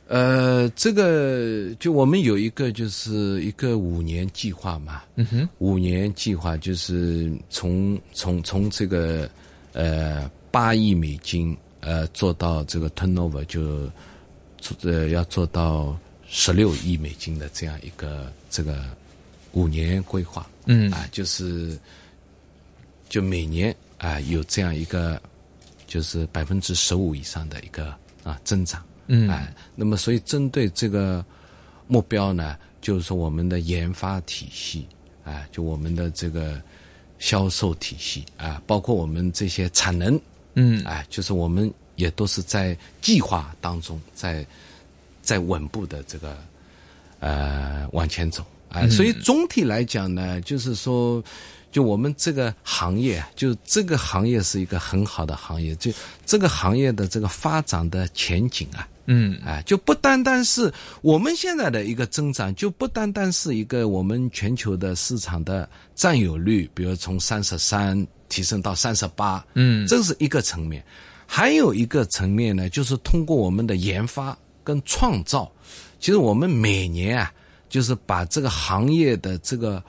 [0.08, 9.30] 呃，这个就我们有一个就是一个五年计划嘛，嗯哼，五年计划就是从从从这个
[9.74, 13.90] 呃八亿美金呃做到这个 turnover 就
[14.84, 15.98] 呃要做到。
[16.32, 18.86] 十六亿美金的这样一个这个
[19.54, 20.92] 五年规划，嗯。
[20.92, 21.78] 啊，就是
[23.10, 25.20] 就每年啊有这样一个
[25.88, 31.26] 就是百分之十五以上的一个啊增长，嗯，啊，那么所以针对这个
[31.88, 34.88] 目标呢，就是说我们的研发体系
[35.24, 36.62] 啊，就我们的这个
[37.18, 40.22] 销售体系啊，包括我们这些产能，
[40.54, 44.46] 嗯，啊，就是我们也都是在计划当中在。
[45.30, 46.38] 在稳步的这个
[47.20, 48.44] 呃往前走。
[48.70, 51.24] 啊，所以总体来讲呢，就是说，
[51.72, 55.92] 就我们这个行业，就这个行业是一个很好的行业，就
[56.24, 60.72] 这个行业的这个发展的前景啊，嗯，啊，就不单单是
[61.02, 67.98] 我们现在的一个增长，就不单单是一个我们全球的市场的占有率，比如从三十三
[68.30, 70.86] 提升到三十八，嗯，这是一个层面，
[71.26, 74.38] 还有一个层面呢，就是通过我们的研发。
[74.70, 75.52] 跟创造，
[76.00, 77.34] 其实我们每年啊，
[77.70, 79.84] 就是把这个行业的这个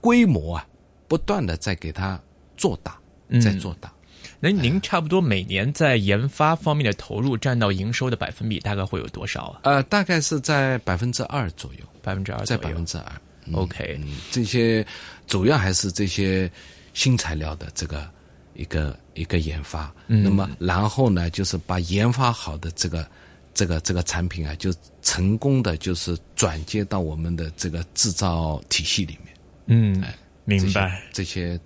[0.00, 0.66] 规模啊，
[1.06, 2.18] 不断的在给它
[2.56, 2.98] 做大，
[3.42, 3.92] 在做大。
[4.40, 9.60] 那您差不多每年在研发方面的投入占到营收的百分比大概会有多少啊？
[9.64, 13.12] 呃，大概是在百分之二左右，百分之二，在百分之二。
[13.52, 14.82] OK，这些
[15.26, 16.50] 主要还是这些
[16.94, 18.08] 新材料的这个
[18.54, 19.92] 一个一个研发。
[20.06, 23.06] 那么然后呢，就是把研发好的这个。
[23.54, 24.72] 这个这个产品啊，就
[25.02, 29.34] 成功的就是转接到我们的这个制造体系里面。
[29.66, 30.04] 嗯，
[30.44, 31.58] 明白这些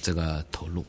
[0.00, 0.84] 这个投入。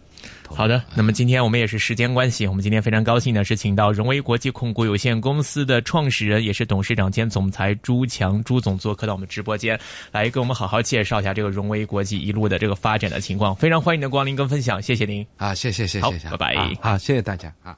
[0.48, 9.78] 好的，那么今天我们也是时间关系，我们今天非常高兴的是请到荣威国际控股有限公司的创始人，也是董事长兼总裁朱强朱总做客到我们直播间，
[10.12, 13.54] 来给我们好好介绍一下这个荣威国际一路的这个发展的情况。
[13.54, 15.26] 非常欢迎您的光临跟分享，谢谢您。
[15.36, 16.74] 啊，谢谢谢谢，好，拜拜。
[16.80, 17.78] 好，谢谢大家啊。